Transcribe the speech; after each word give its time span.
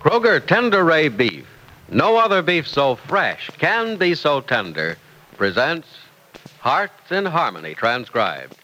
Kroger 0.00 0.40
Tenderay 0.40 1.14
Beef. 1.14 1.44
No 1.88 2.18
other 2.18 2.40
beef 2.40 2.68
so 2.68 2.94
fresh 2.94 3.50
can 3.58 3.96
be 3.96 4.14
so 4.14 4.40
tender. 4.40 4.96
Presents 5.36 5.88
Hearts 6.60 7.10
in 7.10 7.24
Harmony, 7.26 7.74
transcribed. 7.74 8.54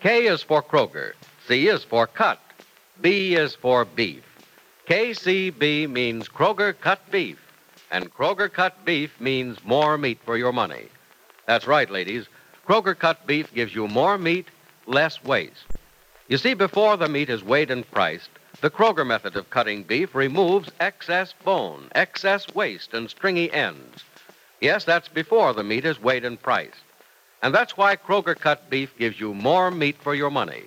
K 0.00 0.26
is 0.26 0.42
for 0.42 0.62
Kroger. 0.62 1.14
C 1.48 1.68
is 1.68 1.82
for 1.82 2.06
cut. 2.06 2.40
B 3.00 3.34
is 3.34 3.54
for 3.54 3.86
beef. 3.86 4.22
KCB 4.86 5.88
means 5.88 6.28
Kroger 6.28 6.78
cut 6.78 7.00
beef. 7.10 7.38
And 7.90 8.12
Kroger 8.12 8.52
cut 8.52 8.84
beef 8.84 9.18
means 9.18 9.64
more 9.64 9.96
meat 9.96 10.18
for 10.26 10.36
your 10.36 10.52
money. 10.52 10.88
That's 11.46 11.66
right, 11.66 11.88
ladies. 11.88 12.26
Kroger 12.68 12.98
cut 12.98 13.26
beef 13.26 13.52
gives 13.54 13.74
you 13.74 13.88
more 13.88 14.18
meat, 14.18 14.48
less 14.84 15.24
waste. 15.24 15.64
You 16.28 16.36
see, 16.36 16.52
before 16.52 16.98
the 16.98 17.08
meat 17.08 17.30
is 17.30 17.42
weighed 17.42 17.70
and 17.70 17.90
priced, 17.90 18.28
the 18.64 18.70
Kroger 18.70 19.06
method 19.06 19.36
of 19.36 19.50
cutting 19.50 19.82
beef 19.82 20.14
removes 20.14 20.70
excess 20.80 21.34
bone, 21.44 21.86
excess 21.94 22.46
waste, 22.54 22.94
and 22.94 23.10
stringy 23.10 23.52
ends. 23.52 24.02
Yes, 24.58 24.84
that's 24.84 25.06
before 25.06 25.52
the 25.52 25.62
meat 25.62 25.84
is 25.84 26.00
weighed 26.00 26.24
and 26.24 26.40
priced. 26.40 26.80
And 27.42 27.54
that's 27.54 27.76
why 27.76 27.94
Kroger 27.94 28.34
cut 28.34 28.70
beef 28.70 28.96
gives 28.96 29.20
you 29.20 29.34
more 29.34 29.70
meat 29.70 29.98
for 30.00 30.14
your 30.14 30.30
money. 30.30 30.62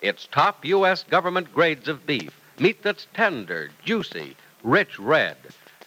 It's 0.00 0.28
top 0.30 0.64
U.S. 0.64 1.02
government 1.02 1.52
grades 1.52 1.88
of 1.88 2.06
beef, 2.06 2.30
meat 2.60 2.84
that's 2.84 3.08
tender, 3.14 3.70
juicy, 3.84 4.36
rich 4.62 5.00
red, 5.00 5.36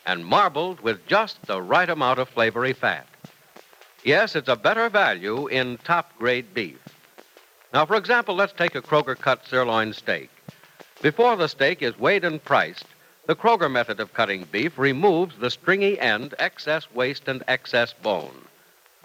and 0.05 0.25
marbled 0.25 0.81
with 0.81 1.07
just 1.07 1.41
the 1.45 1.61
right 1.61 1.89
amount 1.89 2.19
of 2.19 2.27
flavory 2.27 2.73
fat. 2.73 3.07
Yes, 4.03 4.35
it's 4.35 4.49
a 4.49 4.57
better 4.57 4.89
value 4.89 5.47
in 5.47 5.77
top 5.85 6.11
grade 6.19 6.53
beef. 6.53 6.81
Now, 7.73 7.85
for 7.85 7.95
example, 7.95 8.35
let's 8.35 8.51
take 8.51 8.75
a 8.75 8.81
Kroger 8.81 9.17
cut 9.17 9.45
sirloin 9.47 9.93
steak. 9.93 10.29
Before 11.03 11.35
the 11.35 11.49
steak 11.49 11.81
is 11.81 11.99
weighed 11.99 12.23
and 12.23 12.41
priced, 12.41 12.85
the 13.25 13.35
Kroger 13.35 13.69
method 13.69 13.99
of 13.99 14.13
cutting 14.13 14.47
beef 14.49 14.77
removes 14.77 15.35
the 15.37 15.51
stringy 15.51 15.99
end, 15.99 16.33
excess 16.39 16.89
waste, 16.93 17.27
and 17.27 17.43
excess 17.45 17.91
bone. 17.91 18.47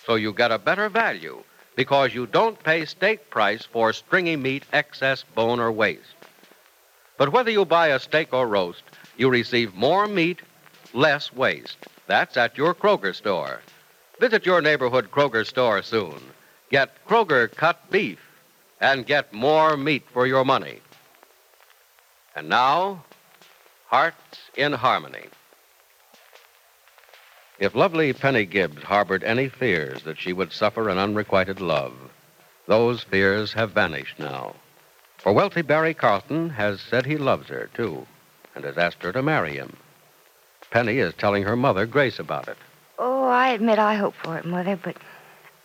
So 0.07 0.15
you 0.15 0.33
get 0.33 0.53
a 0.53 0.61
better 0.61 0.89
value 0.89 1.43
because 1.75 2.15
you 2.15 2.27
don't 2.27 2.63
pay 2.63 2.85
steak 2.85 3.31
price 3.31 3.65
for 3.65 3.93
stringy 3.93 4.37
meat, 4.37 4.63
excess 4.73 5.25
bone, 5.35 5.59
or 5.59 5.73
waste. 5.73 6.15
But 7.17 7.33
whether 7.33 7.51
you 7.51 7.65
buy 7.65 7.89
a 7.89 7.99
steak 7.99 8.33
or 8.33 8.47
roast, 8.47 8.85
you 9.17 9.29
receive 9.29 9.75
more 9.75 10.07
meat, 10.07 10.39
less 10.95 11.33
waste. 11.33 11.79
That's 12.07 12.37
at 12.37 12.57
your 12.57 12.77
Kroger 12.77 13.13
store. 13.13 13.61
Visit 14.21 14.47
your 14.47 14.63
neighborhood 14.63 15.11
Kroger 15.11 15.45
store 15.45 15.83
soon. 15.83 16.21
Get 16.71 17.05
Kroger 17.09 17.53
cut 17.53 17.91
beef 17.91 18.21
and 18.81 19.05
get 19.05 19.33
more 19.33 19.77
meat 19.77 20.05
for 20.13 20.29
your 20.29 20.45
money. 20.45 20.79
And 22.39 22.49
now, 22.49 23.03
Hearts 23.89 24.39
in 24.55 24.73
Harmony. 24.73 25.27
If 27.59 27.75
lovely 27.75 28.13
Penny 28.13 28.45
Gibbs 28.45 28.85
harbored 28.85 29.25
any 29.25 29.49
fears 29.49 30.05
that 30.05 30.21
she 30.21 30.33
would 30.33 30.53
suffer 30.53 30.89
an 30.89 30.99
unrequited 30.99 31.61
love, 31.61 31.95
those 32.69 33.03
fears 33.03 33.55
have 33.55 33.73
vanished 33.73 34.21
now. 34.21 34.55
For 35.17 35.33
wealthy 35.33 35.63
Barry 35.63 35.95
Carlton 35.95 36.51
has 36.51 36.81
said 36.81 37.07
he 37.07 37.17
loves 37.17 37.49
her, 37.49 37.71
too, 37.75 38.07
and 38.55 38.65
has 38.65 38.79
asked 38.79 39.03
her 39.03 39.11
to 39.11 39.21
marry 39.21 39.55
him. 39.55 39.77
Penny 40.71 40.99
is 40.99 41.15
telling 41.15 41.43
her 41.43 41.57
mother, 41.57 41.87
Grace, 41.87 42.21
about 42.21 42.47
it. 42.47 42.57
Oh, 43.01 43.25
I 43.25 43.49
admit 43.49 43.81
I 43.81 43.97
hope 43.97 44.15
for 44.15 44.39
it, 44.39 44.45
Mother, 44.45 44.77
but 44.81 44.97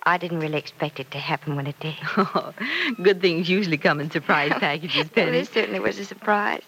I 0.06 0.18
didn't 0.18 0.40
really 0.40 0.58
expect 0.58 1.00
it 1.00 1.10
to 1.12 1.18
happen 1.18 1.56
when 1.56 1.66
it 1.68 1.80
did. 1.80 1.96
Oh, 2.18 2.54
good 3.02 3.22
things 3.22 3.50
usually 3.50 3.78
come 3.78 4.00
in 4.00 4.12
surprise 4.12 4.52
packages, 4.60 4.96
well, 4.96 5.26
Penny. 5.26 5.38
it 5.40 5.54
certainly 5.54 5.80
was 5.80 5.98
a 5.98 6.06
surprise. 6.06 6.62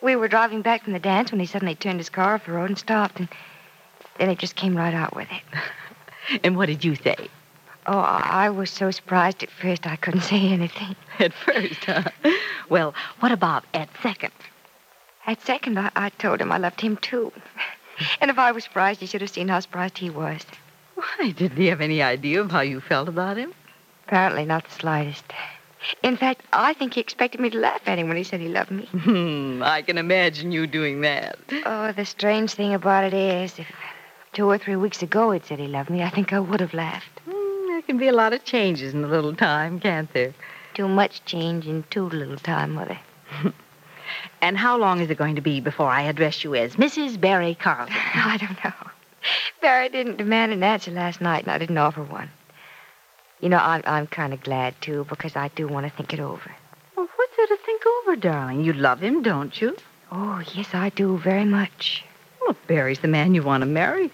We 0.00 0.14
were 0.16 0.28
driving 0.28 0.62
back 0.62 0.84
from 0.84 0.92
the 0.92 1.00
dance 1.00 1.32
when 1.32 1.40
he 1.40 1.46
suddenly 1.46 1.74
turned 1.74 1.98
his 1.98 2.08
car 2.08 2.34
off 2.34 2.46
the 2.46 2.52
road 2.52 2.70
and 2.70 2.78
stopped, 2.78 3.18
and 3.18 3.28
then 4.18 4.28
he 4.28 4.36
just 4.36 4.54
came 4.54 4.76
right 4.76 4.94
out 4.94 5.14
with 5.16 5.28
it. 5.30 6.40
and 6.44 6.56
what 6.56 6.66
did 6.66 6.84
you 6.84 6.94
say? 6.94 7.28
Oh, 7.86 7.98
I 7.98 8.46
I 8.46 8.50
was 8.50 8.70
so 8.70 8.92
surprised 8.92 9.42
at 9.42 9.50
first 9.50 9.86
I 9.86 9.96
couldn't 9.96 10.20
say 10.20 10.48
anything. 10.48 10.94
At 11.18 11.32
first, 11.32 11.84
huh? 11.84 12.04
Well, 12.68 12.94
what 13.18 13.32
about 13.32 13.64
at 13.74 13.88
second? 14.02 14.32
At 15.26 15.42
second, 15.42 15.78
I, 15.78 15.90
I 15.96 16.08
told 16.10 16.40
him 16.40 16.52
I 16.52 16.58
loved 16.58 16.80
him 16.80 16.96
too. 16.96 17.32
And 18.20 18.30
if 18.30 18.38
I 18.38 18.52
was 18.52 18.64
surprised, 18.64 19.02
you 19.02 19.08
should 19.08 19.20
have 19.20 19.30
seen 19.30 19.48
how 19.48 19.58
surprised 19.60 19.98
he 19.98 20.10
was. 20.10 20.42
Why, 21.02 21.30
didn't 21.30 21.56
he 21.56 21.66
have 21.66 21.80
any 21.80 22.02
idea 22.02 22.40
of 22.40 22.50
how 22.50 22.60
you 22.60 22.80
felt 22.80 23.08
about 23.08 23.36
him? 23.36 23.52
Apparently, 24.06 24.44
not 24.44 24.64
the 24.64 24.70
slightest. 24.70 25.24
In 26.02 26.16
fact, 26.16 26.42
I 26.52 26.74
think 26.74 26.94
he 26.94 27.00
expected 27.00 27.40
me 27.40 27.50
to 27.50 27.58
laugh 27.58 27.80
at 27.86 27.98
him 27.98 28.08
when 28.08 28.16
he 28.16 28.22
said 28.24 28.40
he 28.40 28.48
loved 28.48 28.70
me. 28.70 28.86
Hmm, 28.86 29.62
I 29.64 29.82
can 29.82 29.98
imagine 29.98 30.52
you 30.52 30.66
doing 30.66 31.00
that. 31.00 31.38
Oh, 31.66 31.90
the 31.92 32.04
strange 32.04 32.54
thing 32.54 32.72
about 32.72 33.04
it 33.04 33.14
is, 33.14 33.58
if 33.58 33.66
two 34.32 34.48
or 34.48 34.58
three 34.58 34.76
weeks 34.76 35.02
ago 35.02 35.32
he'd 35.32 35.44
said 35.44 35.58
he 35.58 35.66
loved 35.66 35.90
me, 35.90 36.02
I 36.02 36.10
think 36.10 36.32
I 36.32 36.38
would 36.38 36.60
have 36.60 36.74
laughed. 36.74 37.20
Hmm, 37.28 37.66
there 37.68 37.82
can 37.82 37.98
be 37.98 38.08
a 38.08 38.12
lot 38.12 38.32
of 38.32 38.44
changes 38.44 38.94
in 38.94 39.02
a 39.02 39.08
little 39.08 39.34
time, 39.34 39.80
can't 39.80 40.12
there? 40.12 40.34
Too 40.74 40.88
much 40.88 41.24
change 41.24 41.66
in 41.66 41.82
too 41.90 42.08
little 42.08 42.38
time, 42.38 42.72
Mother. 42.74 42.98
And 44.42 44.58
how 44.58 44.76
long 44.76 45.00
is 45.00 45.08
it 45.08 45.16
going 45.16 45.36
to 45.36 45.40
be 45.40 45.60
before 45.60 45.88
I 45.88 46.02
address 46.02 46.44
you 46.44 46.54
as 46.54 46.76
Mrs. 46.76 47.20
Barry 47.20 47.54
Carlton? 47.54 47.94
I 48.14 48.36
don't 48.36 48.62
know. 48.64 48.91
Barry 49.60 49.88
didn't 49.88 50.16
demand 50.16 50.52
an 50.52 50.62
answer 50.62 50.90
last 50.90 51.20
night, 51.20 51.44
and 51.44 51.52
I 51.52 51.58
didn't 51.58 51.78
offer 51.78 52.02
one. 52.02 52.30
You 53.40 53.48
know, 53.48 53.58
I'm, 53.58 53.82
I'm 53.86 54.06
kind 54.06 54.32
of 54.32 54.42
glad, 54.42 54.80
too, 54.80 55.06
because 55.08 55.36
I 55.36 55.48
do 55.48 55.66
want 55.66 55.86
to 55.86 55.90
think 55.90 56.12
it 56.12 56.20
over. 56.20 56.54
Well, 56.96 57.08
what's 57.16 57.36
there 57.36 57.46
to 57.46 57.56
think 57.64 57.82
over, 57.86 58.16
darling? 58.16 58.64
You 58.64 58.72
love 58.72 59.00
him, 59.00 59.22
don't 59.22 59.60
you? 59.60 59.76
Oh, 60.10 60.42
yes, 60.54 60.74
I 60.74 60.90
do, 60.90 61.18
very 61.18 61.44
much. 61.44 62.04
Well, 62.40 62.56
Barry's 62.66 63.00
the 63.00 63.08
man 63.08 63.34
you 63.34 63.42
want 63.42 63.62
to 63.62 63.66
marry, 63.66 64.10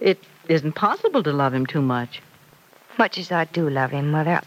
it 0.00 0.22
isn't 0.48 0.72
possible 0.72 1.22
to 1.22 1.32
love 1.32 1.54
him 1.54 1.66
too 1.66 1.82
much. 1.82 2.20
Much 2.98 3.18
as 3.18 3.32
I 3.32 3.44
do 3.44 3.68
love 3.70 3.90
him, 3.90 4.10
Mother, 4.10 4.40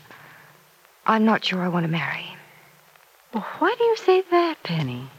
I'm 1.05 1.25
not 1.25 1.43
sure 1.43 1.61
I 1.61 1.67
want 1.69 1.85
to 1.85 1.91
marry 1.91 2.21
him. 2.21 2.39
Well, 3.33 3.47
why 3.59 3.73
do 3.77 3.83
you 3.83 3.95
say 3.97 4.23
that, 4.31 4.61
Penny? 4.63 5.09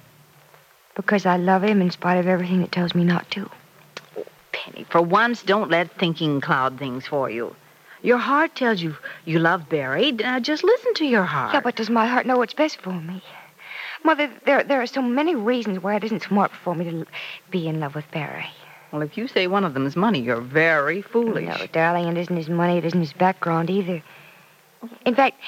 Because 0.94 1.24
I 1.24 1.36
love 1.36 1.64
him 1.64 1.80
in 1.80 1.90
spite 1.90 2.18
of 2.18 2.26
everything 2.26 2.60
that 2.60 2.72
tells 2.72 2.94
me 2.94 3.04
not 3.04 3.30
to. 3.32 3.50
For 4.90 5.02
once, 5.02 5.42
don't 5.42 5.70
let 5.70 5.90
thinking 5.98 6.40
cloud 6.40 6.78
things 6.78 7.06
for 7.06 7.30
you. 7.30 7.54
Your 8.02 8.18
heart 8.18 8.56
tells 8.56 8.82
you 8.82 8.96
you 9.24 9.38
love 9.38 9.68
Barry. 9.68 10.12
Now, 10.12 10.36
uh, 10.36 10.40
just 10.40 10.64
listen 10.64 10.94
to 10.94 11.04
your 11.04 11.22
heart. 11.22 11.54
Yeah, 11.54 11.60
but 11.60 11.76
does 11.76 11.88
my 11.90 12.06
heart 12.06 12.26
know 12.26 12.36
what's 12.36 12.54
best 12.54 12.80
for 12.80 12.92
me? 12.92 13.22
Mother, 14.04 14.28
there, 14.44 14.64
there 14.64 14.82
are 14.82 14.86
so 14.86 15.00
many 15.00 15.36
reasons 15.36 15.80
why 15.80 15.94
it 15.94 16.04
isn't 16.04 16.22
smart 16.22 16.50
for 16.50 16.74
me 16.74 16.84
to 16.90 17.06
be 17.50 17.68
in 17.68 17.78
love 17.78 17.94
with 17.94 18.10
Barry. 18.10 18.46
Well, 18.90 19.02
if 19.02 19.16
you 19.16 19.28
say 19.28 19.46
one 19.46 19.64
of 19.64 19.72
them 19.74 19.86
is 19.86 19.94
money, 19.94 20.20
you're 20.20 20.40
very 20.40 21.00
foolish. 21.00 21.46
No, 21.46 21.66
darling, 21.72 22.08
it 22.08 22.18
isn't 22.18 22.36
his 22.36 22.48
money. 22.48 22.76
It 22.78 22.84
isn't 22.84 23.00
his 23.00 23.12
background 23.12 23.70
either. 23.70 24.02
In 25.06 25.14
fact, 25.14 25.40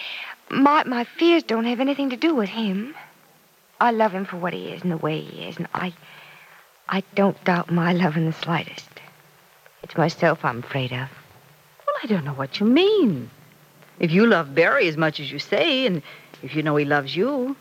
my, 0.50 0.84
my 0.84 1.04
fears 1.04 1.42
don't 1.42 1.64
have 1.64 1.80
anything 1.80 2.10
to 2.10 2.16
do 2.16 2.34
with 2.34 2.48
him. 2.48 2.94
I 3.80 3.90
love 3.90 4.12
him 4.12 4.24
for 4.24 4.36
what 4.36 4.52
he 4.52 4.68
is 4.68 4.82
and 4.82 4.92
the 4.92 4.96
way 4.96 5.20
he 5.20 5.44
is, 5.44 5.56
and 5.56 5.66
I, 5.74 5.92
I 6.88 7.02
don't 7.14 7.42
doubt 7.44 7.70
my 7.70 7.92
love 7.92 8.16
in 8.16 8.26
the 8.26 8.32
slightest. 8.32 8.88
It's 9.84 9.98
myself 9.98 10.42
I'm 10.46 10.60
afraid 10.60 10.92
of. 10.92 11.08
Well, 11.86 11.96
I 12.02 12.06
don't 12.06 12.24
know 12.24 12.32
what 12.32 12.58
you 12.58 12.64
mean. 12.64 13.30
If 13.98 14.12
you 14.12 14.26
love 14.26 14.54
Barry 14.54 14.88
as 14.88 14.96
much 14.96 15.20
as 15.20 15.30
you 15.30 15.38
say, 15.38 15.86
and 15.86 16.02
if 16.42 16.56
you 16.56 16.62
know 16.62 16.74
he 16.76 16.86
loves 16.86 17.14
you, 17.14 17.54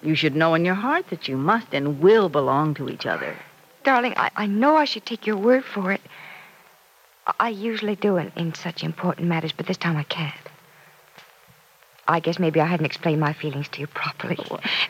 you 0.00 0.14
should 0.14 0.36
know 0.36 0.54
in 0.54 0.64
your 0.64 0.76
heart 0.76 1.08
that 1.10 1.26
you 1.26 1.36
must 1.36 1.74
and 1.74 2.00
will 2.00 2.28
belong 2.28 2.74
to 2.74 2.88
each 2.88 3.06
other. 3.06 3.36
Darling, 3.82 4.14
I, 4.16 4.30
I 4.36 4.46
know 4.46 4.76
I 4.76 4.84
should 4.84 5.04
take 5.04 5.26
your 5.26 5.36
word 5.36 5.64
for 5.64 5.90
it. 5.90 6.00
I, 7.40 7.48
usually 7.48 7.96
do 7.96 8.18
in, 8.18 8.30
in 8.36 8.54
such 8.54 8.84
important 8.84 9.26
matters, 9.26 9.50
but 9.50 9.66
this 9.66 9.76
time 9.76 9.96
I 9.96 10.04
can't. 10.04 10.34
I 12.06 12.20
guess 12.20 12.38
maybe 12.38 12.60
I 12.60 12.66
hadn't 12.66 12.86
explained 12.86 13.20
my 13.20 13.32
feelings 13.32 13.68
to 13.70 13.80
you 13.80 13.88
properly. 13.88 14.38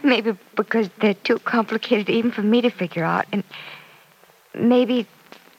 Maybe 0.03 0.37
because 0.55 0.91
they're 1.01 1.15
too 1.15 1.39
complicated 1.39 2.11
even 2.11 2.31
for 2.31 2.43
me 2.43 2.61
to 2.61 2.71
figure 2.71 3.05
out. 3.05 3.25
And 3.33 3.43
maybe 4.53 5.07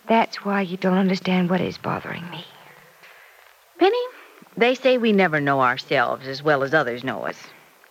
that's 0.08 0.44
why 0.46 0.62
you 0.62 0.78
don't 0.78 0.98
understand 0.98 1.50
what 1.50 1.62
is 1.62 1.78
bothering 1.78 2.30
me. 2.30 2.46
Penny, 3.80 4.04
They 4.58 4.76
say 4.76 4.98
we 4.98 5.12
never 5.12 5.42
know 5.42 5.62
ourselves 5.62 6.28
as 6.28 6.42
well 6.42 6.64
as 6.64 6.74
others 6.74 7.04
know 7.04 7.26
us. 7.26 7.38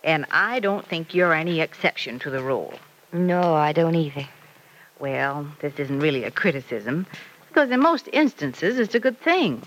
And 0.03 0.25
I 0.31 0.59
don't 0.59 0.87
think 0.87 1.13
you're 1.13 1.33
any 1.33 1.61
exception 1.61 2.19
to 2.19 2.29
the 2.29 2.41
rule. 2.41 2.73
No, 3.13 3.53
I 3.53 3.71
don't 3.71 3.95
either. 3.95 4.27
Well, 4.99 5.47
this 5.61 5.77
isn't 5.77 5.99
really 5.99 6.23
a 6.23 6.31
criticism, 6.31 7.05
because 7.47 7.69
in 7.69 7.79
most 7.79 8.07
instances 8.13 8.79
it's 8.79 8.95
a 8.95 8.99
good 8.99 9.19
thing. 9.21 9.61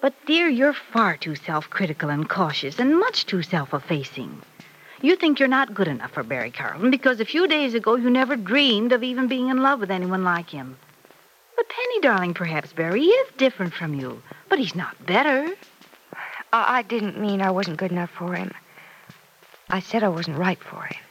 But, 0.00 0.14
dear, 0.26 0.48
you're 0.48 0.74
far 0.74 1.16
too 1.16 1.34
self 1.34 1.68
critical 1.70 2.08
and 2.08 2.28
cautious, 2.28 2.78
and 2.78 2.98
much 2.98 3.26
too 3.26 3.42
self 3.42 3.74
effacing. 3.74 4.42
You 5.00 5.16
think 5.16 5.38
you're 5.38 5.48
not 5.48 5.74
good 5.74 5.88
enough 5.88 6.12
for 6.12 6.22
Barry 6.22 6.50
Carlton 6.50 6.90
because 6.90 7.20
a 7.20 7.24
few 7.24 7.46
days 7.46 7.74
ago 7.74 7.94
you 7.94 8.10
never 8.10 8.36
dreamed 8.36 8.92
of 8.92 9.02
even 9.02 9.28
being 9.28 9.48
in 9.48 9.62
love 9.62 9.80
with 9.80 9.90
anyone 9.90 10.24
like 10.24 10.50
him. 10.50 10.76
But, 11.58 11.68
Penny, 11.70 12.00
darling, 12.02 12.34
perhaps 12.34 12.72
Barry 12.72 13.06
is 13.06 13.32
different 13.36 13.74
from 13.74 13.92
you, 13.92 14.22
but 14.48 14.60
he's 14.60 14.76
not 14.76 15.04
better. 15.04 15.56
I, 16.52 16.78
I 16.78 16.82
didn't 16.82 17.20
mean 17.20 17.42
I 17.42 17.50
wasn't 17.50 17.78
good 17.78 17.90
enough 17.90 18.10
for 18.10 18.32
him. 18.32 18.52
I 19.68 19.80
said 19.80 20.04
I 20.04 20.08
wasn't 20.08 20.38
right 20.38 20.62
for 20.62 20.84
him. 20.84 21.02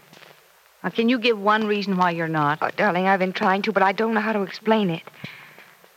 Now, 0.81 0.91
can 0.91 1.09
you 1.09 1.19
give 1.19 1.37
one 1.37 1.67
reason 1.67 1.97
why 1.97 2.11
you're 2.11 2.29
not? 2.29 2.59
Oh, 2.61 2.69
darling, 2.77 3.09
I've 3.09 3.19
been 3.19 3.33
trying 3.33 3.61
to, 3.63 3.73
but 3.73 3.83
I 3.83 3.91
don't 3.91 4.13
know 4.13 4.21
how 4.21 4.31
to 4.31 4.41
explain 4.43 4.89
it. 4.89 5.03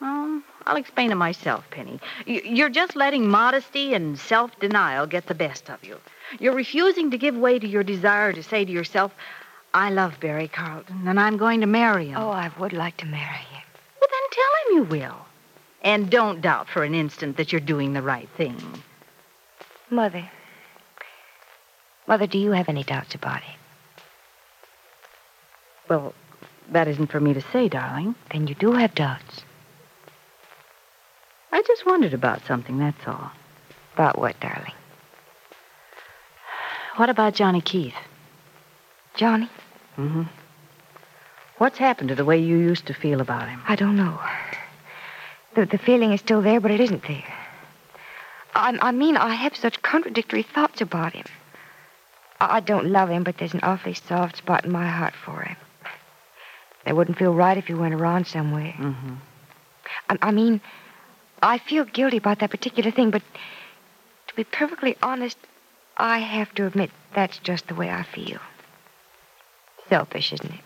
Um, 0.00 0.43
I'll 0.67 0.79
explain 0.79 1.12
it 1.12 1.14
myself, 1.14 1.70
Penny. 1.70 2.00
You're 2.26 2.70
just 2.70 2.96
letting 2.96 3.29
modesty 3.29 3.94
and 3.94 4.19
self 4.19 4.58
denial 4.58 5.06
get 5.06 5.29
the 5.29 5.35
best 5.37 5.70
of 5.70 5.85
you. 5.85 5.96
You're 6.41 6.56
refusing 6.56 7.12
to 7.12 7.19
give 7.19 7.37
way 7.37 7.61
to 7.61 7.69
your 7.69 7.85
desire 7.85 8.32
to 8.32 8.43
say 8.43 8.64
to 8.64 8.73
yourself, 8.73 9.14
I 9.73 9.91
love 9.91 10.19
Barry 10.19 10.49
Carlton, 10.49 11.06
and 11.06 11.20
I'm 11.20 11.37
going 11.37 11.61
to 11.61 11.69
marry 11.69 12.08
him. 12.08 12.17
Oh, 12.17 12.31
I 12.31 12.50
would 12.58 12.73
like 12.73 12.96
to 12.96 13.06
marry 13.06 13.44
him. 13.53 13.62
Tell 14.31 14.77
him 14.77 14.77
you 14.77 14.82
will. 14.85 15.17
And 15.82 16.11
don't 16.11 16.41
doubt 16.43 16.69
for 16.69 16.85
an 16.85 16.94
instant 16.94 17.37
that 17.37 17.53
you're 17.53 17.61
doing 17.61 17.93
the 17.93 18.03
right 18.03 18.29
thing. 18.37 18.56
Mother. 19.88 20.31
Mother, 22.06 22.27
do 22.27 22.38
you 22.38 22.53
have 22.53 22.69
any 22.69 22.85
doubts 22.85 23.15
about 23.15 23.38
it? 23.38 24.03
Well, 25.88 26.15
that 26.71 26.87
isn't 26.87 27.11
for 27.11 27.21
me 27.21 27.35
to 27.35 27.41
say, 27.53 27.69
darling. 27.69 28.15
Then 28.31 28.47
you 28.47 28.55
do 28.55 28.73
have 28.73 28.94
doubts. 28.94 29.43
I 31.53 31.62
just 31.62 31.85
wondered 31.85 32.15
about 32.15 32.47
something, 32.47 32.79
that's 32.79 33.06
all. 33.06 33.32
About 33.94 34.19
what, 34.19 34.38
darling? 34.41 34.73
What 36.97 37.09
about 37.09 37.35
Johnny 37.35 37.61
Keith? 37.61 37.94
Johnny? 39.15 39.49
Mm-hmm. 39.97 40.23
What's 41.60 41.76
happened 41.76 42.08
to 42.08 42.14
the 42.14 42.24
way 42.24 42.38
you 42.38 42.56
used 42.56 42.86
to 42.86 42.94
feel 42.94 43.20
about 43.20 43.46
him? 43.46 43.60
I 43.68 43.76
don't 43.76 43.94
know. 43.94 44.18
The, 45.54 45.66
the 45.66 45.76
feeling 45.76 46.10
is 46.10 46.20
still 46.20 46.40
there, 46.40 46.58
but 46.58 46.70
it 46.70 46.80
isn't 46.80 47.02
there. 47.06 47.34
I, 48.54 48.78
I 48.80 48.92
mean, 48.92 49.18
I 49.18 49.34
have 49.34 49.54
such 49.54 49.82
contradictory 49.82 50.42
thoughts 50.42 50.80
about 50.80 51.12
him. 51.12 51.26
I, 52.40 52.56
I 52.56 52.60
don't 52.60 52.86
love 52.86 53.10
him, 53.10 53.24
but 53.24 53.36
there's 53.36 53.52
an 53.52 53.60
awfully 53.62 53.92
soft 53.92 54.38
spot 54.38 54.64
in 54.64 54.72
my 54.72 54.88
heart 54.88 55.12
for 55.14 55.42
him. 55.42 55.56
It 56.86 56.96
wouldn't 56.96 57.18
feel 57.18 57.34
right 57.34 57.58
if 57.58 57.68
you 57.68 57.76
went 57.76 57.92
around 57.92 58.26
somewhere. 58.26 58.72
Mm-hmm. 58.78 59.14
I, 60.08 60.18
I 60.22 60.30
mean, 60.30 60.62
I 61.42 61.58
feel 61.58 61.84
guilty 61.84 62.16
about 62.16 62.38
that 62.38 62.50
particular 62.50 62.90
thing, 62.90 63.10
but 63.10 63.22
to 64.28 64.34
be 64.34 64.44
perfectly 64.44 64.96
honest, 65.02 65.36
I 65.98 66.20
have 66.20 66.54
to 66.54 66.64
admit 66.64 66.90
that's 67.14 67.36
just 67.36 67.68
the 67.68 67.74
way 67.74 67.90
I 67.90 68.04
feel. 68.04 68.38
Selfish, 69.90 70.32
isn't 70.32 70.54
it? 70.54 70.60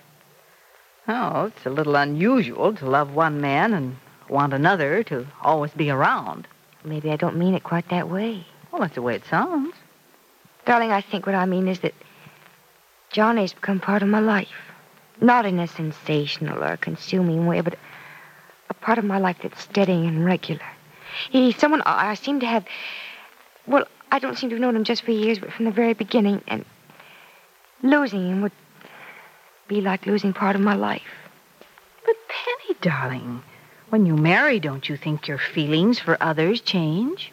Oh, 1.07 1.47
it's 1.47 1.67
a 1.67 1.71
little 1.71 1.97
unusual 1.97 2.75
to 2.75 2.87
love 2.87 3.15
one 3.15 3.41
man 3.41 3.75
and 3.75 3.97
want 4.29 4.55
another 4.55 5.03
to 5.05 5.27
always 5.43 5.73
be 5.73 5.91
around. 5.91 6.49
Maybe 6.83 7.11
I 7.11 7.17
don't 7.17 7.37
mean 7.37 7.55
it 7.55 7.63
quite 7.63 7.89
that 7.91 8.09
way. 8.09 8.47
Well, 8.73 8.81
that's 8.81 8.95
the 8.95 9.03
way 9.03 9.15
it 9.15 9.25
sounds. 9.27 9.75
Darling, 10.65 10.93
I 10.93 11.03
think 11.03 11.27
what 11.27 11.35
I 11.35 11.45
mean 11.45 11.69
is 11.69 11.81
that 11.81 11.95
Johnny's 13.11 13.53
become 13.53 13.81
part 13.81 14.03
of 14.03 14.09
my 14.09 14.21
life. 14.21 14.49
Not 15.21 15.47
in 15.47 15.59
a 15.59 15.69
sensational 15.69 16.65
or 16.65 16.77
consuming 16.77 17.47
way, 17.47 17.61
but 17.61 17.79
a 18.71 18.75
part 18.75 18.99
of 18.99 19.05
my 19.05 19.19
life 19.19 19.37
that's 19.43 19.63
steady 19.63 20.07
and 20.07 20.25
regular. 20.25 20.65
He's 21.31 21.57
someone 21.57 21.83
I, 21.85 22.11
I 22.11 22.15
seem 22.15 22.41
to 22.41 22.47
have. 22.47 22.65
Well, 23.67 23.87
I 24.11 24.19
don't 24.19 24.37
seem 24.37 24.51
to 24.51 24.57
have 24.57 24.61
known 24.61 24.75
him 24.75 24.85
just 24.85 25.03
for 25.03 25.13
years, 25.13 25.39
but 25.39 25.53
from 25.53 25.67
the 25.67 25.71
very 25.71 25.93
beginning, 25.93 26.43
and 26.49 26.65
losing 27.83 28.27
him 28.27 28.43
would 28.43 28.53
be 29.69 29.81
like 29.81 30.07
losing 30.07 30.33
part 30.33 30.57
of 30.57 30.63
my 30.63 30.75
life. 30.75 31.03
But, 32.05 32.17
Penny, 32.29 32.79
darling, 32.81 33.43
when 33.91 34.07
you 34.07 34.17
marry, 34.17 34.61
don't 34.61 34.89
you 34.89 34.97
think 34.97 35.29
your 35.29 35.39
feelings 35.39 35.99
for 35.99 36.17
others 36.21 36.61
change? 36.61 37.33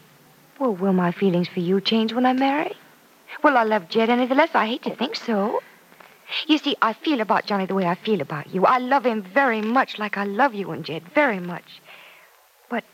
Well, 0.58 0.74
will 0.74 0.92
my 0.92 1.12
feelings 1.12 1.48
for 1.48 1.60
you 1.60 1.80
change 1.80 2.12
when 2.12 2.26
I 2.26 2.32
marry? 2.32 2.74
Will 3.42 3.56
I 3.56 3.64
love 3.64 3.88
Jed 3.88 4.10
any 4.10 4.26
the 4.26 4.34
less? 4.34 4.54
I 4.54 4.66
hate 4.66 4.82
to 4.82 4.94
think 4.94 5.16
so. 5.16 5.60
You 6.46 6.58
see, 6.58 6.76
I 6.80 6.92
feel 6.92 7.20
about 7.20 7.46
Johnny 7.46 7.66
the 7.66 7.74
way 7.74 7.86
I 7.86 7.94
feel 7.94 8.20
about 8.20 8.54
you. 8.54 8.64
I 8.64 8.78
love 8.78 9.04
him 9.04 9.22
very 9.22 9.60
much 9.60 9.98
like 9.98 10.16
I 10.16 10.24
love 10.24 10.54
you 10.54 10.70
and 10.70 10.84
Jed, 10.84 11.02
very 11.14 11.40
much. 11.40 11.80
But 12.70 12.84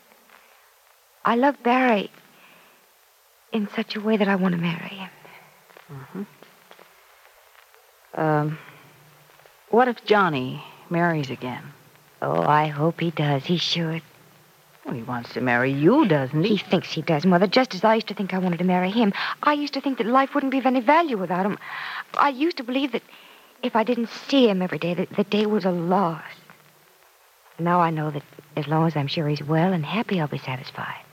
I 1.23 1.35
love 1.35 1.61
Barry 1.63 2.11
in 3.51 3.67
such 3.75 3.95
a 3.95 4.01
way 4.01 4.17
that 4.17 4.27
I 4.27 4.35
want 4.35 4.55
to 4.55 4.61
marry 4.61 4.89
him. 4.89 6.27
Um, 8.15 8.57
what 9.69 9.87
if 9.87 10.03
Johnny 10.05 10.63
marries 10.89 11.29
again? 11.29 11.63
Oh, 12.21 12.41
I 12.41 12.67
hope 12.67 12.99
he 12.99 13.11
does. 13.11 13.45
He 13.45 13.57
should. 13.57 14.01
Well, 14.85 14.95
he 14.95 15.03
wants 15.03 15.33
to 15.33 15.41
marry 15.41 15.71
you, 15.71 16.05
doesn't 16.07 16.43
He 16.43 16.55
he? 16.55 16.57
thinks 16.57 16.91
he 16.91 17.01
does, 17.01 17.25
Mother, 17.25 17.47
just 17.47 17.75
as 17.75 17.83
I 17.83 17.95
used 17.95 18.07
to 18.07 18.13
think 18.13 18.33
I 18.33 18.39
wanted 18.39 18.57
to 18.59 18.65
marry 18.65 18.89
him. 18.89 19.13
I 19.43 19.53
used 19.53 19.73
to 19.75 19.81
think 19.81 19.97
that 19.99 20.07
life 20.07 20.33
wouldn't 20.33 20.51
be 20.51 20.57
of 20.57 20.65
any 20.65 20.81
value 20.81 21.17
without 21.17 21.45
him. 21.45 21.57
I 22.15 22.29
used 22.29 22.57
to 22.57 22.63
believe 22.63 22.93
that 22.93 23.03
if 23.61 23.75
I 23.75 23.83
didn't 23.83 24.09
see 24.09 24.49
him 24.49 24.61
every 24.61 24.79
day, 24.79 24.93
that 24.95 25.09
the 25.15 25.23
day 25.23 25.45
was 25.45 25.65
a 25.65 25.71
loss. 25.71 26.23
Now 27.59 27.81
I 27.81 27.89
know 27.89 28.09
that 28.09 28.23
as 28.55 28.67
long 28.67 28.87
as 28.87 28.95
I'm 28.95 29.07
sure 29.07 29.27
he's 29.27 29.43
well 29.43 29.73
and 29.73 29.85
happy, 29.85 30.19
I'll 30.19 30.27
be 30.27 30.37
satisfied. 30.37 31.03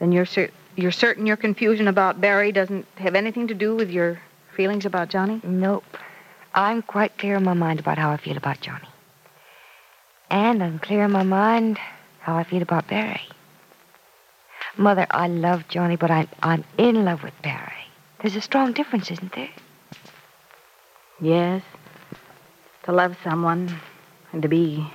Then 0.00 0.10
you're 0.12 0.26
cer- 0.26 0.50
you're 0.76 0.90
certain 0.92 1.26
your 1.26 1.36
confusion 1.36 1.86
about 1.86 2.20
Barry 2.20 2.50
doesn't 2.50 2.86
have 2.96 3.14
anything 3.14 3.46
to 3.48 3.54
do 3.54 3.76
with 3.76 3.90
your 3.90 4.20
feelings 4.56 4.84
about 4.84 5.08
Johnny? 5.08 5.40
Nope. 5.44 5.84
I'm 6.54 6.82
quite 6.82 7.16
clear 7.18 7.36
in 7.36 7.44
my 7.44 7.54
mind 7.54 7.80
about 7.80 7.98
how 7.98 8.10
I 8.10 8.16
feel 8.16 8.36
about 8.36 8.60
Johnny. 8.60 8.88
And 10.30 10.62
I'm 10.62 10.78
clear 10.78 11.04
in 11.04 11.12
my 11.12 11.22
mind 11.22 11.78
how 12.20 12.36
I 12.36 12.44
feel 12.44 12.62
about 12.62 12.88
Barry. 12.88 13.28
Mother, 14.76 15.06
I 15.10 15.28
love 15.28 15.68
Johnny, 15.68 15.96
but 15.96 16.10
I, 16.10 16.26
I'm 16.42 16.64
in 16.78 17.04
love 17.04 17.22
with 17.22 17.34
Barry. 17.42 17.86
There's 18.20 18.36
a 18.36 18.40
strong 18.40 18.72
difference, 18.72 19.10
isn't 19.10 19.34
there? 19.34 19.50
Yes. 21.20 21.62
To 22.84 22.92
love 22.92 23.16
someone 23.22 23.80
and 24.32 24.42
to 24.42 24.48
be 24.48 24.90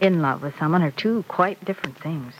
in 0.00 0.22
love 0.22 0.42
with 0.42 0.56
someone 0.58 0.82
are 0.82 0.90
two 0.90 1.24
quite 1.28 1.64
different 1.64 1.98
things. 2.00 2.34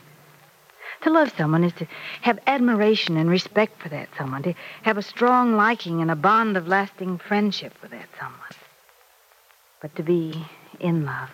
To 1.06 1.12
love 1.12 1.32
someone 1.38 1.62
is 1.62 1.72
to 1.74 1.86
have 2.22 2.40
admiration 2.48 3.16
and 3.16 3.30
respect 3.30 3.80
for 3.80 3.88
that 3.90 4.08
someone, 4.18 4.42
to 4.42 4.54
have 4.82 4.98
a 4.98 5.02
strong 5.02 5.54
liking 5.56 6.02
and 6.02 6.10
a 6.10 6.16
bond 6.16 6.56
of 6.56 6.66
lasting 6.66 7.18
friendship 7.18 7.74
with 7.80 7.92
that 7.92 8.08
someone. 8.18 8.40
But 9.80 9.94
to 9.94 10.02
be 10.02 10.44
in 10.80 11.06
love, 11.06 11.30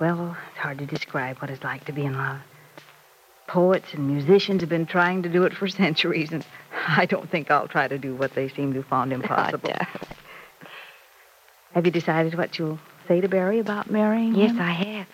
well, 0.00 0.34
it's 0.48 0.58
hard 0.58 0.78
to 0.78 0.86
describe 0.86 1.36
what 1.40 1.50
it's 1.50 1.62
like 1.62 1.84
to 1.84 1.92
be 1.92 2.06
in 2.06 2.16
love. 2.16 2.38
Poets 3.46 3.92
and 3.92 4.08
musicians 4.08 4.62
have 4.62 4.70
been 4.70 4.86
trying 4.86 5.24
to 5.24 5.28
do 5.28 5.44
it 5.44 5.52
for 5.52 5.68
centuries, 5.68 6.32
and 6.32 6.46
I 6.86 7.04
don't 7.04 7.28
think 7.28 7.50
I'll 7.50 7.68
try 7.68 7.88
to 7.88 7.98
do 7.98 8.14
what 8.14 8.34
they 8.34 8.48
seem 8.48 8.72
to 8.72 8.78
have 8.78 8.88
found 8.88 9.12
impossible. 9.18 9.74
Have 11.74 11.84
you 11.84 11.92
decided 11.92 12.38
what 12.38 12.58
you'll 12.58 12.78
say 13.06 13.20
to 13.20 13.28
Barry 13.28 13.58
about 13.58 13.90
marrying 13.90 14.34
Yes, 14.34 14.52
him? 14.52 14.60
I 14.62 14.72
have. 14.72 15.06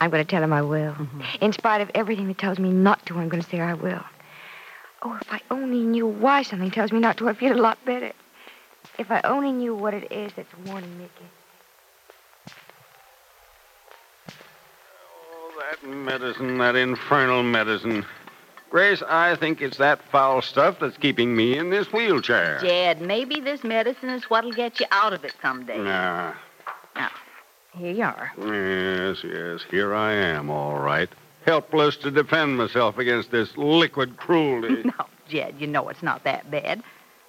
I'm 0.00 0.10
going 0.10 0.24
to 0.24 0.30
tell 0.30 0.42
him 0.42 0.52
I 0.52 0.62
will. 0.62 0.92
Mm-hmm. 0.92 1.20
In 1.40 1.52
spite 1.52 1.80
of 1.80 1.90
everything 1.94 2.28
that 2.28 2.38
tells 2.38 2.58
me 2.58 2.70
not 2.70 3.04
to, 3.06 3.18
I'm 3.18 3.28
going 3.28 3.42
to 3.42 3.48
say 3.48 3.60
I 3.60 3.74
will. 3.74 4.02
Oh, 5.02 5.16
if 5.20 5.32
I 5.32 5.40
only 5.50 5.80
knew 5.80 6.06
why 6.06 6.42
something 6.42 6.70
tells 6.70 6.92
me 6.92 7.00
not 7.00 7.16
to, 7.18 7.28
I'd 7.28 7.38
feel 7.38 7.52
a 7.52 7.60
lot 7.60 7.78
better. 7.84 8.12
If 8.98 9.10
I 9.10 9.20
only 9.22 9.52
knew 9.52 9.74
what 9.74 9.94
it 9.94 10.10
is 10.10 10.32
that's 10.34 10.52
warning 10.66 10.98
Mickey. 10.98 11.12
Oh, 15.32 15.52
that 15.60 15.88
medicine, 15.88 16.58
that 16.58 16.74
infernal 16.74 17.42
medicine. 17.42 18.04
Grace, 18.70 19.02
I 19.08 19.34
think 19.36 19.62
it's 19.62 19.78
that 19.78 20.02
foul 20.10 20.42
stuff 20.42 20.78
that's 20.80 20.96
keeping 20.98 21.34
me 21.34 21.56
in 21.56 21.70
this 21.70 21.92
wheelchair. 21.92 22.58
Jed, 22.60 23.00
maybe 23.00 23.40
this 23.40 23.64
medicine 23.64 24.10
is 24.10 24.24
what'll 24.24 24.52
get 24.52 24.78
you 24.78 24.86
out 24.90 25.12
of 25.12 25.24
it 25.24 25.34
someday. 25.40 25.78
Nah. 25.78 26.34
Here 27.78 27.92
you 27.92 28.02
are. 28.02 28.32
Yes, 28.36 29.18
yes, 29.22 29.60
here 29.70 29.94
I 29.94 30.12
am, 30.12 30.50
all 30.50 30.78
right. 30.78 31.08
Helpless 31.46 31.96
to 31.98 32.10
defend 32.10 32.58
myself 32.58 32.98
against 32.98 33.30
this 33.30 33.56
liquid 33.56 34.16
cruelty. 34.16 34.82
No, 34.98 35.06
Jed, 35.28 35.54
you 35.58 35.66
know 35.66 35.88
it's 35.88 36.02
not 36.02 36.24
that 36.24 36.50
bad. 36.50 36.82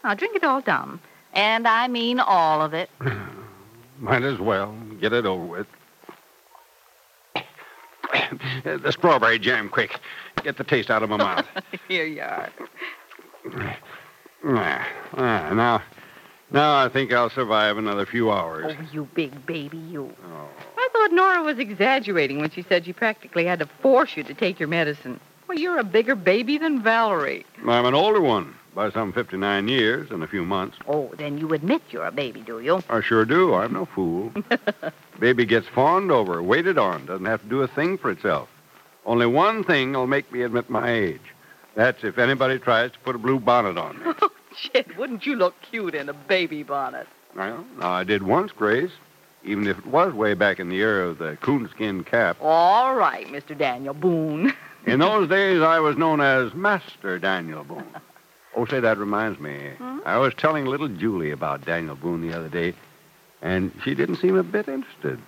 Now 0.04 0.16
drink 0.16 0.36
it 0.36 0.44
all 0.44 0.62
down. 0.62 1.00
And 1.34 1.68
I 1.68 1.88
mean 1.88 2.20
all 2.20 2.62
of 2.62 2.74
it. 2.74 2.90
Might 4.00 4.24
as 4.24 4.40
well 4.40 4.76
get 5.00 5.14
it 5.14 5.26
over 5.26 5.44
with. 5.44 5.68
the 8.64 8.92
strawberry 8.92 9.38
jam, 9.38 9.70
quick. 9.70 10.00
Get 10.44 10.58
the 10.58 10.64
taste 10.64 10.90
out 10.90 11.04
of 11.04 11.10
my 11.10 11.18
mouth. 11.18 11.46
Here 11.88 12.06
you 12.06 12.22
are. 12.22 12.50
Ah, 14.42 14.88
ah, 15.18 15.54
now, 15.54 15.84
now 16.52 16.84
I 16.84 16.90
think 16.90 17.14
I'll 17.14 17.30
survive 17.30 17.78
another 17.78 18.06
few 18.06 18.32
hours. 18.32 18.76
Oh, 18.78 18.86
you 18.92 19.08
big 19.14 19.46
baby, 19.46 19.78
you. 19.78 20.14
Oh. 20.26 20.50
I 20.78 20.90
thought 20.92 21.12
Nora 21.12 21.44
was 21.44 21.60
exaggerating 21.60 22.40
when 22.40 22.50
she 22.50 22.64
said 22.64 22.86
she 22.86 22.94
practically 22.94 23.46
had 23.46 23.60
to 23.60 23.66
force 23.82 24.16
you 24.18 24.24
to 24.24 24.34
take 24.34 24.60
your 24.60 24.70
medicine. 24.70 25.20
Well, 25.48 25.58
you're 25.58 25.80
a 25.80 25.84
bigger 25.84 26.16
baby 26.16 26.58
than 26.58 26.82
Valerie. 26.82 27.46
I'm 27.68 27.86
an 27.86 27.96
older 27.96 28.22
one 28.22 28.56
by 28.76 28.92
some 28.92 29.12
59 29.12 29.68
years 29.68 30.12
and 30.12 30.24
a 30.24 30.28
few 30.28 30.46
months. 30.46 30.78
Oh, 30.88 31.12
then 31.18 31.38
you 31.38 31.54
admit 31.54 31.82
you're 31.90 32.06
a 32.06 32.12
baby, 32.12 32.42
do 32.42 32.60
you? 32.60 32.84
I 32.90 33.02
sure 33.02 33.26
do. 33.26 33.54
I'm 33.54 33.74
no 33.74 33.86
fool. 33.86 34.32
Baby 35.20 35.46
gets 35.46 35.68
fawned 35.68 36.12
over, 36.12 36.42
waited 36.42 36.78
on, 36.78 37.06
doesn't 37.06 37.26
have 37.26 37.42
to 37.42 37.50
do 37.50 37.62
a 37.62 37.68
thing 37.68 37.98
for 37.98 38.10
itself. 38.10 38.48
Only 39.06 39.26
one 39.26 39.64
thing 39.64 39.92
will 39.92 40.08
make 40.08 40.32
me 40.32 40.44
admit 40.44 40.70
my 40.70 40.92
age. 40.92 41.34
That's 41.76 42.04
if 42.04 42.18
anybody 42.18 42.60
tries 42.60 42.92
to 42.92 43.00
put 43.00 43.16
a 43.16 43.20
blue 43.20 43.40
bonnet 43.40 43.78
on 43.78 44.00
me. 44.00 44.14
Shit, 44.62 44.98
wouldn't 44.98 45.26
you 45.26 45.36
look 45.36 45.56
cute 45.62 45.96
in 45.96 46.10
a 46.10 46.14
baby 46.14 46.64
bonnet? 46.64 47.08
well, 47.36 47.66
now, 47.78 47.92
I 47.92 48.04
did 48.04 48.24
once, 48.24 48.52
Grace, 48.52 48.92
even 49.44 49.68
if 49.68 49.78
it 49.78 49.86
was 49.86 50.14
way 50.14 50.34
back 50.34 50.60
in 50.60 50.70
the 50.70 50.78
era 50.78 51.08
of 51.08 51.18
the 51.18 51.38
coonskin 51.42 52.04
cap. 52.04 52.38
All 52.42 52.96
right, 52.96 53.28
Mr. 53.28 53.58
Daniel 53.58 53.94
Boone. 53.94 54.54
In 54.86 55.00
those 55.00 55.30
days, 55.30 55.62
I 55.62 55.80
was 55.80 55.98
known 55.98 56.22
as 56.22 56.54
Master 56.54 57.20
Daniel 57.20 57.64
Boone. 57.64 57.86
Oh, 58.56 58.66
say, 58.66 58.80
that 58.80 58.98
reminds 58.98 59.40
me. 59.40 59.72
Hmm? 59.78 60.00
I 60.06 60.18
was 60.18 60.34
telling 60.34 60.66
little 60.66 60.88
Julie 60.88 61.32
about 61.32 61.66
Daniel 61.66 61.96
Boone 61.96 62.28
the 62.28 62.36
other 62.36 62.50
day, 62.50 62.74
and 63.42 63.72
she 63.84 63.94
didn't 63.94 64.16
seem 64.16 64.36
a 64.36 64.44
bit 64.44 64.68
interested. 64.68 65.20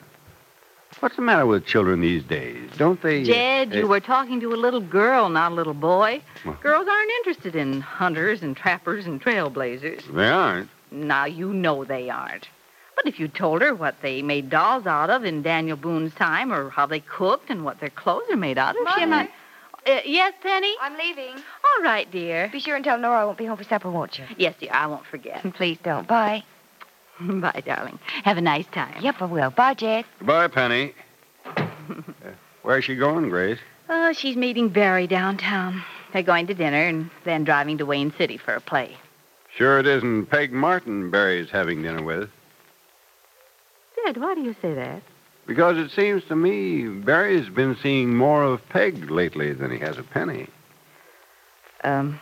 What's 1.00 1.16
the 1.16 1.22
matter 1.22 1.46
with 1.46 1.66
children 1.66 2.02
these 2.02 2.24
days? 2.24 2.70
Don't 2.78 3.02
they... 3.02 3.24
Jed, 3.24 3.74
eh, 3.74 3.80
you 3.80 3.88
were 3.88 4.00
talking 4.00 4.40
to 4.42 4.54
a 4.54 4.56
little 4.58 4.82
girl, 4.82 5.30
not 5.30 5.52
a 5.52 5.56
little 5.56 5.74
boy. 5.74 6.22
Well- 6.46 6.58
Girls 6.62 6.88
aren't 6.88 7.12
interested 7.20 7.56
in 7.56 7.82
hunters 7.82 8.44
and 8.44 8.56
trappers 8.56 9.06
and 9.08 9.22
trailblazers. 9.22 10.14
They 10.14 10.28
aren't. 10.30 10.70
Now, 10.92 11.26
you 11.26 11.54
know 11.54 11.86
they 11.86 12.10
aren't. 12.10 12.50
But 12.96 13.08
if 13.08 13.20
you 13.20 13.28
told 13.30 13.62
her 13.62 13.74
what 13.74 13.96
they 14.02 14.22
made 14.22 14.50
dolls 14.50 14.86
out 14.86 15.10
of 15.10 15.24
in 15.24 15.42
Daniel 15.42 15.78
Boone's 15.78 16.14
time, 16.14 16.52
or 16.54 16.70
how 16.70 16.86
they 16.86 17.00
cooked 17.00 17.50
and 17.50 17.64
what 17.64 17.80
their 17.80 17.90
clothes 17.90 18.30
are 18.30 18.36
made 18.38 18.58
out 18.58 18.76
of, 18.76 18.86
she 18.96 19.06
might. 19.06 19.32
Uh, 19.88 20.02
yes, 20.06 20.34
Penny? 20.44 20.76
I'm 20.80 20.96
leaving. 20.98 21.34
All 21.34 21.84
right, 21.84 22.12
dear. 22.12 22.50
Be 22.52 22.60
sure 22.60 22.76
and 22.76 22.86
tell 22.86 23.00
Nora 23.00 23.22
I 23.22 23.26
won't 23.26 23.38
be 23.40 23.46
home 23.46 23.58
for 23.58 23.64
supper, 23.64 23.90
won't 23.90 24.20
you? 24.20 24.26
Yes, 24.38 24.54
dear, 24.60 24.70
I 24.74 24.86
won't 24.86 25.06
forget. 25.08 25.42
Please 25.56 25.80
don't. 25.82 26.08
Bye. 26.08 26.44
Bye, 27.42 27.62
darling. 27.66 28.00
Have 28.24 28.38
a 28.38 28.42
nice 28.42 28.66
time. 28.68 28.96
Yep, 29.02 29.22
I 29.22 29.26
will. 29.26 29.50
Bye, 29.52 29.74
Jed. 29.74 30.06
Goodbye, 30.20 30.48
Penny. 30.48 30.94
Uh, 31.90 32.04
Where's 32.62 32.86
she 32.86 32.96
going, 32.96 33.28
Grace? 33.30 33.60
Oh, 33.90 34.14
she's 34.14 34.38
meeting 34.38 34.70
Barry 34.70 35.08
downtown. 35.08 35.84
They're 36.14 36.22
going 36.24 36.48
to 36.48 36.54
dinner 36.54 36.88
and 36.88 37.10
then 37.26 37.44
driving 37.44 37.78
to 37.80 37.86
Wayne 37.86 38.14
City 38.18 38.38
for 38.38 38.54
a 38.54 38.62
play. 38.62 38.96
Sure 39.58 39.80
it 39.80 39.88
isn't 39.88 40.28
Peg 40.28 40.54
Martin 40.54 41.10
Barry's 41.12 41.50
having 41.50 41.82
dinner 41.82 42.02
with. 42.04 42.30
Jed, 44.06 44.18
why 44.18 44.36
do 44.36 44.42
you 44.42 44.56
say 44.62 44.74
that? 44.76 45.02
Because 45.48 45.78
it 45.78 45.92
seems 45.92 46.24
to 46.26 46.36
me 46.36 46.88
Barry's 46.88 47.50
been 47.50 47.76
seeing 47.82 48.16
more 48.16 48.44
of 48.44 48.68
Peg 48.70 49.10
lately 49.12 49.52
than 49.52 49.72
he 49.72 49.80
has 49.80 49.98
of 49.98 50.10
Penny. 50.12 50.48
Um, 51.84 52.20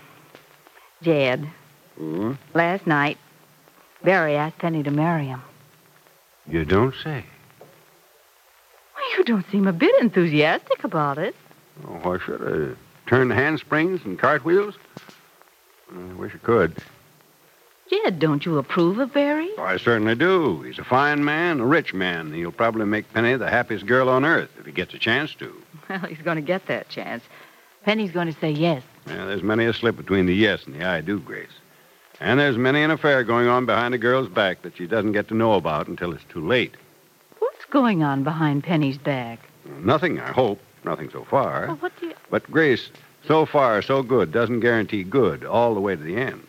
Jed, 1.03 1.47
Hmm? 1.97 2.33
last 2.55 2.87
night, 2.87 3.17
Barry 4.03 4.35
asked 4.35 4.57
Penny 4.59 4.83
to 4.83 4.91
marry 4.91 5.25
him. 5.25 5.41
You 6.47 6.65
don't 6.65 6.95
say. 7.03 7.25
Well, 8.95 9.17
you 9.17 9.23
don't 9.23 9.49
seem 9.51 9.67
a 9.67 9.73
bit 9.73 10.01
enthusiastic 10.01 10.83
about 10.83 11.17
it. 11.17 11.35
Oh, 11.87 11.99
why 12.03 12.17
should 12.19 12.41
I? 12.41 13.09
Turn 13.09 13.29
handsprings 13.29 14.01
and 14.05 14.17
cartwheels? 14.17 14.75
I 15.91 16.13
wish 16.13 16.33
I 16.35 16.37
could. 16.39 16.75
Jed, 17.89 18.19
don't 18.19 18.45
you 18.45 18.59
approve 18.59 18.99
of 18.99 19.13
Barry? 19.13 19.49
Oh, 19.57 19.63
I 19.63 19.77
certainly 19.77 20.13
do. 20.13 20.61
He's 20.61 20.77
a 20.77 20.83
fine 20.83 21.25
man, 21.25 21.59
a 21.59 21.65
rich 21.65 21.93
man. 21.93 22.31
He'll 22.31 22.51
probably 22.51 22.85
make 22.85 23.11
Penny 23.13 23.35
the 23.35 23.49
happiest 23.49 23.87
girl 23.87 24.09
on 24.09 24.25
earth 24.25 24.51
if 24.59 24.65
he 24.65 24.71
gets 24.71 24.93
a 24.93 24.99
chance 24.99 25.33
to. 25.35 25.51
Well, 25.89 25.99
he's 26.01 26.19
going 26.19 26.35
to 26.35 26.41
get 26.41 26.67
that 26.67 26.89
chance. 26.89 27.23
Penny's 27.83 28.11
going 28.11 28.31
to 28.31 28.39
say 28.39 28.51
yes. 28.51 28.83
Yeah, 29.07 29.25
there's 29.25 29.41
many 29.41 29.65
a 29.65 29.73
slip 29.73 29.97
between 29.97 30.27
the 30.27 30.35
yes 30.35 30.65
and 30.65 30.75
the 30.75 30.85
I 30.85 31.01
do, 31.01 31.19
Grace. 31.19 31.49
And 32.19 32.39
there's 32.39 32.57
many 32.57 32.83
an 32.83 32.91
affair 32.91 33.23
going 33.23 33.47
on 33.47 33.65
behind 33.65 33.93
a 33.93 33.97
girl's 33.97 34.27
back 34.27 34.61
that 34.63 34.75
she 34.77 34.87
doesn't 34.87 35.13
get 35.13 35.29
to 35.29 35.33
know 35.33 35.53
about 35.53 35.87
until 35.87 36.11
it's 36.13 36.23
too 36.25 36.45
late. 36.45 36.75
What's 37.39 37.65
going 37.65 38.03
on 38.03 38.23
behind 38.23 38.63
Penny's 38.63 38.97
back? 38.97 39.39
Nothing, 39.65 40.19
I 40.19 40.31
hope. 40.31 40.59
Nothing 40.83 41.09
so 41.09 41.23
far. 41.23 41.67
Well, 41.67 41.75
what 41.77 41.91
do 41.99 42.07
you... 42.07 42.13
But, 42.29 42.49
Grace, 42.51 42.89
so 43.25 43.45
far, 43.45 43.81
so 43.81 44.01
good 44.01 44.31
doesn't 44.31 44.61
guarantee 44.61 45.03
good 45.03 45.45
all 45.45 45.73
the 45.73 45.81
way 45.81 45.95
to 45.95 46.01
the 46.01 46.17
end. 46.17 46.45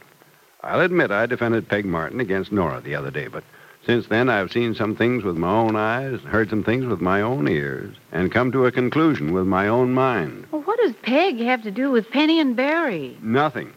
I'll 0.62 0.80
admit 0.80 1.10
I 1.10 1.26
defended 1.26 1.68
Peg 1.68 1.84
Martin 1.84 2.20
against 2.20 2.52
Nora 2.52 2.80
the 2.80 2.94
other 2.94 3.10
day, 3.10 3.28
but 3.28 3.44
since 3.86 4.08
then 4.08 4.28
I've 4.28 4.52
seen 4.52 4.74
some 4.74 4.94
things 4.94 5.24
with 5.24 5.36
my 5.36 5.50
own 5.50 5.74
eyes, 5.74 6.20
heard 6.20 6.50
some 6.50 6.62
things 6.62 6.84
with 6.84 7.00
my 7.00 7.22
own 7.22 7.48
ears, 7.48 7.96
and 8.12 8.30
come 8.30 8.52
to 8.52 8.66
a 8.66 8.72
conclusion 8.72 9.32
with 9.32 9.46
my 9.46 9.68
own 9.68 9.94
mind. 9.94 10.46
Well, 10.50 10.62
what 10.62 10.78
does 10.80 10.92
Peg 11.02 11.38
have 11.40 11.62
to 11.62 11.70
do 11.70 11.90
with 11.90 12.10
Penny 12.10 12.40
and 12.40 12.54
Barry? 12.54 13.16
Nothing. 13.22 13.72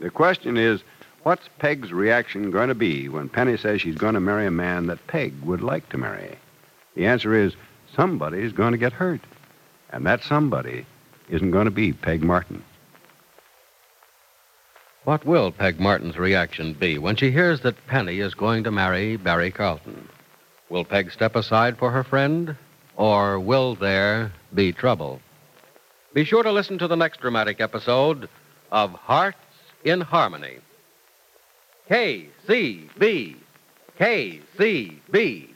The 0.00 0.10
question 0.10 0.56
is, 0.56 0.82
what's 1.26 1.48
Peg's 1.58 1.92
reaction 1.92 2.52
going 2.52 2.68
to 2.68 2.74
be 2.76 3.08
when 3.08 3.28
Penny 3.28 3.56
says 3.56 3.80
she's 3.80 3.96
going 3.96 4.14
to 4.14 4.20
marry 4.20 4.46
a 4.46 4.50
man 4.52 4.86
that 4.86 5.08
Peg 5.08 5.34
would 5.42 5.60
like 5.60 5.88
to 5.88 5.98
marry? 5.98 6.38
The 6.94 7.06
answer 7.06 7.34
is 7.34 7.56
somebody's 7.96 8.52
going 8.52 8.70
to 8.70 8.78
get 8.78 8.92
hurt. 8.92 9.20
And 9.90 10.06
that 10.06 10.22
somebody 10.22 10.86
isn't 11.28 11.50
going 11.50 11.64
to 11.64 11.72
be 11.72 11.92
Peg 11.92 12.22
Martin. 12.22 12.62
What 15.02 15.26
will 15.26 15.50
Peg 15.50 15.80
Martin's 15.80 16.16
reaction 16.16 16.74
be 16.74 16.96
when 16.96 17.16
she 17.16 17.32
hears 17.32 17.60
that 17.62 17.88
Penny 17.88 18.20
is 18.20 18.34
going 18.34 18.62
to 18.62 18.70
marry 18.70 19.16
Barry 19.16 19.50
Carlton? 19.50 20.08
Will 20.68 20.84
Peg 20.84 21.10
step 21.10 21.34
aside 21.34 21.76
for 21.76 21.90
her 21.90 22.04
friend, 22.04 22.54
or 22.94 23.40
will 23.40 23.74
there 23.74 24.30
be 24.54 24.72
trouble? 24.72 25.20
Be 26.14 26.22
sure 26.22 26.44
to 26.44 26.52
listen 26.52 26.78
to 26.78 26.86
the 26.86 26.94
next 26.94 27.20
dramatic 27.20 27.60
episode 27.60 28.28
of 28.70 28.92
Hearts 28.92 29.38
in 29.82 30.00
Harmony. 30.00 30.58
KCB. 31.88 33.36
KCB. 33.98 35.48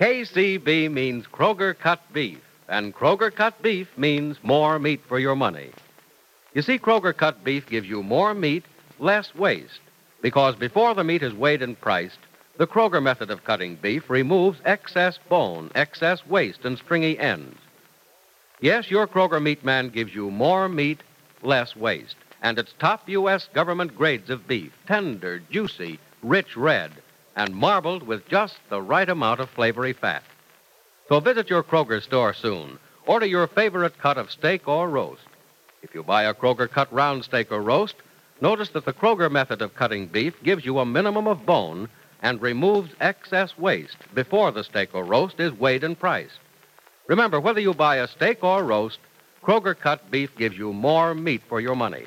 KCB 0.00 0.90
means 0.90 1.26
Kroger 1.26 1.76
cut 1.76 2.00
beef, 2.12 2.40
and 2.68 2.94
Kroger 2.94 3.34
cut 3.34 3.60
beef 3.60 3.88
means 3.96 4.36
more 4.42 4.78
meat 4.78 5.00
for 5.08 5.18
your 5.18 5.34
money. 5.34 5.70
You 6.54 6.62
see, 6.62 6.78
Kroger 6.78 7.16
cut 7.16 7.42
beef 7.42 7.66
gives 7.66 7.88
you 7.88 8.04
more 8.04 8.34
meat, 8.34 8.64
less 9.00 9.34
waste, 9.34 9.80
because 10.22 10.54
before 10.54 10.94
the 10.94 11.04
meat 11.04 11.22
is 11.24 11.34
weighed 11.34 11.62
and 11.62 11.80
priced, 11.80 12.18
the 12.56 12.68
Kroger 12.68 13.02
method 13.02 13.30
of 13.32 13.42
cutting 13.42 13.74
beef 13.74 14.08
removes 14.08 14.60
excess 14.64 15.18
bone, 15.28 15.72
excess 15.74 16.24
waste, 16.26 16.64
and 16.64 16.78
stringy 16.78 17.18
ends. 17.18 17.58
Yes, 18.60 18.92
your 18.92 19.08
Kroger 19.08 19.42
meat 19.42 19.64
man 19.64 19.88
gives 19.88 20.14
you 20.14 20.30
more 20.30 20.68
meat, 20.68 21.02
less 21.42 21.74
waste, 21.74 22.16
and 22.44 22.58
it's 22.58 22.74
top 22.78 23.08
U.S. 23.08 23.48
government 23.54 23.96
grades 23.96 24.28
of 24.28 24.46
beef, 24.46 24.70
tender, 24.86 25.40
juicy, 25.50 25.98
rich 26.22 26.58
red, 26.58 26.92
and 27.36 27.56
marbled 27.56 28.02
with 28.02 28.28
just 28.28 28.56
the 28.68 28.82
right 28.82 29.08
amount 29.08 29.40
of 29.40 29.48
flavory 29.48 29.94
fat. 29.94 30.22
So 31.08 31.20
visit 31.20 31.48
your 31.48 31.62
Kroger 31.62 32.02
store 32.02 32.34
soon. 32.34 32.78
Order 33.06 33.24
your 33.24 33.46
favorite 33.46 33.98
cut 33.98 34.18
of 34.18 34.30
steak 34.30 34.68
or 34.68 34.90
roast. 34.90 35.22
If 35.82 35.94
you 35.94 36.02
buy 36.02 36.24
a 36.24 36.34
Kroger 36.34 36.70
cut 36.70 36.92
round 36.92 37.24
steak 37.24 37.50
or 37.50 37.62
roast, 37.62 37.94
notice 38.42 38.68
that 38.70 38.84
the 38.84 38.92
Kroger 38.92 39.30
method 39.30 39.62
of 39.62 39.74
cutting 39.74 40.06
beef 40.06 40.34
gives 40.42 40.66
you 40.66 40.78
a 40.80 40.86
minimum 40.86 41.26
of 41.26 41.46
bone 41.46 41.88
and 42.20 42.42
removes 42.42 42.92
excess 43.00 43.56
waste 43.56 43.96
before 44.14 44.52
the 44.52 44.64
steak 44.64 44.90
or 44.92 45.04
roast 45.04 45.40
is 45.40 45.52
weighed 45.52 45.82
and 45.82 45.98
priced. 45.98 46.40
Remember, 47.06 47.40
whether 47.40 47.60
you 47.60 47.72
buy 47.72 47.96
a 47.96 48.08
steak 48.08 48.44
or 48.44 48.62
roast, 48.62 48.98
Kroger 49.42 49.78
cut 49.78 50.10
beef 50.10 50.36
gives 50.36 50.58
you 50.58 50.74
more 50.74 51.14
meat 51.14 51.40
for 51.48 51.58
your 51.58 51.74
money. 51.74 52.04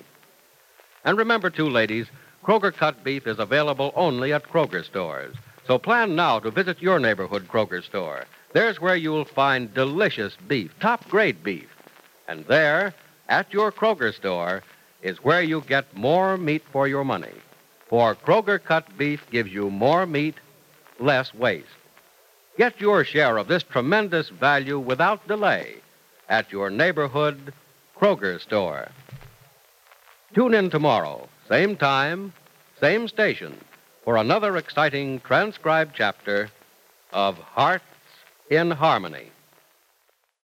And 1.07 1.17
remember, 1.17 1.49
too, 1.49 1.69
ladies, 1.69 2.07
Kroger 2.43 2.75
cut 2.75 3.01
beef 3.01 3.27
is 3.27 3.39
available 3.39 3.93
only 3.95 4.33
at 4.33 4.43
Kroger 4.43 4.83
stores. 4.83 5.33
So 5.65 5.77
plan 5.77 6.17
now 6.17 6.39
to 6.39 6.51
visit 6.51 6.81
your 6.81 6.99
neighborhood 6.99 7.47
Kroger 7.47 7.81
store. 7.81 8.25
There's 8.51 8.81
where 8.81 8.97
you'll 8.97 9.23
find 9.23 9.73
delicious 9.73 10.35
beef, 10.49 10.77
top 10.81 11.07
grade 11.07 11.41
beef. 11.45 11.69
And 12.27 12.43
there, 12.47 12.93
at 13.29 13.53
your 13.53 13.71
Kroger 13.71 14.13
store, 14.13 14.63
is 15.01 15.23
where 15.23 15.41
you 15.41 15.61
get 15.61 15.95
more 15.95 16.35
meat 16.35 16.63
for 16.73 16.89
your 16.89 17.05
money. 17.05 17.35
For 17.87 18.13
Kroger 18.13 18.61
cut 18.61 18.97
beef 18.97 19.25
gives 19.31 19.53
you 19.53 19.69
more 19.69 20.05
meat, 20.05 20.35
less 20.99 21.33
waste. 21.33 21.67
Get 22.57 22.81
your 22.81 23.05
share 23.05 23.37
of 23.37 23.47
this 23.47 23.63
tremendous 23.63 24.27
value 24.27 24.77
without 24.77 25.25
delay 25.25 25.75
at 26.27 26.51
your 26.51 26.69
neighborhood 26.69 27.53
Kroger 27.97 28.41
store. 28.41 28.89
Tune 30.37 30.53
in 30.53 30.69
tomorrow, 30.69 31.27
same 31.49 31.75
time, 31.75 32.31
same 32.79 33.07
station, 33.07 33.57
for 34.03 34.17
another 34.17 34.55
exciting 34.57 35.19
transcribed 35.21 35.95
chapter 35.95 36.51
of 37.11 37.39
Hearts 37.39 37.83
in 38.51 38.69
Harmony. 38.69 39.31